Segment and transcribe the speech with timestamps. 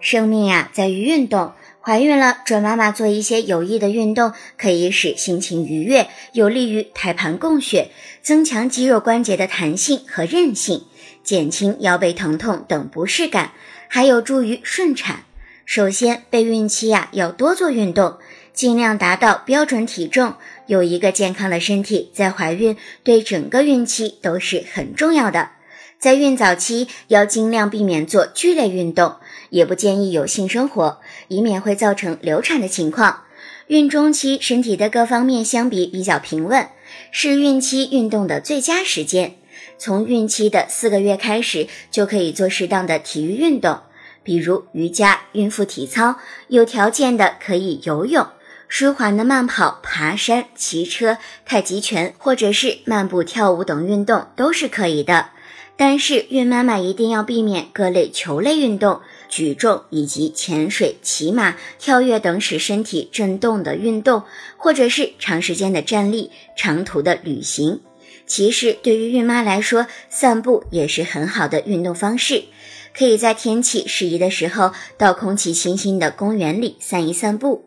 [0.00, 1.52] 生命呀，在于运动。
[1.82, 7.90] 怀孕了，准妈妈做一些有益的运动，可以使心情愉悦，有利于胎盘供血，
[8.22, 10.84] 增强肌肉关节的弹性和韧性，
[11.22, 13.52] 减轻腰背疼痛等不适感，
[13.88, 15.24] 还有助于顺产。
[15.64, 18.18] 首先，备孕期呀，要多做运动，
[18.52, 20.34] 尽量达到标准体重。
[20.66, 25.50] 有一个健康的身体，在怀孕对整个孕期都是很重要的。
[25.98, 29.16] 在孕早期，要尽量避免做剧烈运动，
[29.50, 33.24] 也不建议有性生活，以免会造成流产的情况。
[33.66, 36.68] 孕中期身体的各方面相比比较平稳，
[37.12, 39.36] 是孕期运动的最佳时间。
[39.78, 43.78] 从孕期的四个月开始，就可以做适当的体育运动，
[44.24, 46.16] 比如瑜伽、孕妇体操，
[46.48, 48.26] 有条件的可以游泳，
[48.66, 55.30] 舒缓的慢跑、爬山、骑车、太极拳，或者是漫步、跳舞等运动都是可以的。
[55.76, 59.00] 但是孕妈妈一定要避免各类球类运动、
[59.30, 64.24] 举重以及潜水、骑马、跳跃等使身体震动的运动，
[64.58, 67.80] 或者是长时间的站立、长途的旅行。
[68.26, 72.44] 其实对于孕妈来说，散步也是很好的运动方式。
[72.92, 77.64] 可以在天气适宜的时候，到空气清新的公园里散一散步。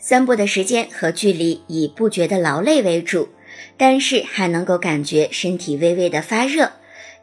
[0.00, 3.28] 散步的时间和距离以不觉得劳累为主，
[3.76, 6.72] 但是还能够感觉身体微微的发热。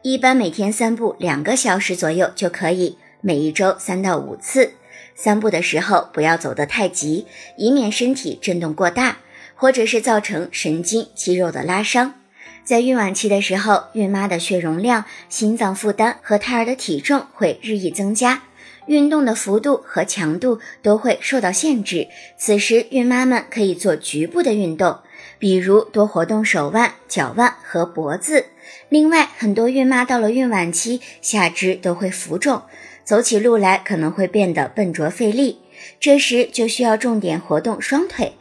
[0.01, 4.73] 一般每天散步两个小时左右就可以，每一周三到五次。
[5.15, 9.19] 散步的时候不要走得太急，以免身体震动过大，
[9.55, 12.15] 或者是造成神经肌肉的拉伤。
[12.63, 18.43] 在孕晚期的时候，孕妈的血容量、心脏负担和胎儿的体重会日益增加，
[18.85, 22.07] 运动的幅度和强度都会受到限制。
[22.37, 24.99] 此时，孕妈们可以做局部的运动。
[25.37, 28.45] 比如多活动手腕、脚腕和脖子。
[28.89, 32.61] 另外，很多孕妈到了孕晚期，下肢都会浮肿，
[33.03, 35.59] 走起路来可能会变得笨拙费力。
[35.99, 38.33] 这时就需要重点活动双腿，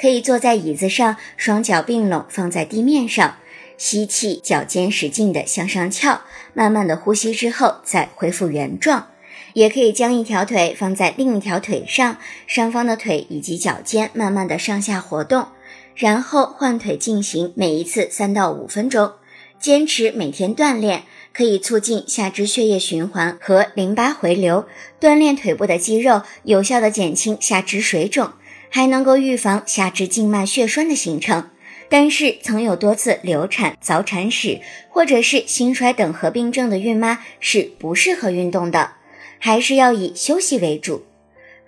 [0.00, 3.36] 可以坐在椅子上，双脚并拢放在地面上，
[3.76, 6.22] 吸气，脚尖使劲的向上翘，
[6.54, 9.08] 慢慢的呼吸之后再恢复原状。
[9.54, 15.48] 也可以将一条腿放在另一条腿上，上方的腿以及脚尖慢慢的上下活动。
[15.94, 19.12] 然后换腿进行，每一次三到五分钟，
[19.58, 24.66] 坚持每天锻炼，可以促进下肢血液循环和淋巴回流，
[25.00, 28.32] 锻炼腿部的肌肉，有效的减轻下肢水肿，
[28.70, 31.50] 还能够预防下肢静脉血栓的形成。
[31.90, 38.92] 但是，曾有多次流产、早产史或者是心衰等合并症的孕妈是不适合运动的，
[39.38, 41.07] 还是要以休息为主。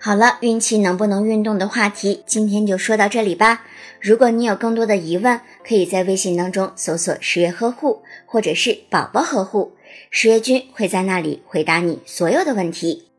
[0.03, 3.67] 好了，孕期能不能运动的话题，今天就说到这里吧。
[3.99, 9.73] 如果你有更多的疑问，可以在微信当中搜索“十月呵护”或者是“宝宝呵护”，
[10.09, 13.10] 十月君会在那里回答你所有的问题。